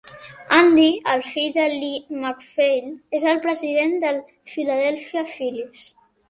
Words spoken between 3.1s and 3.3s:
és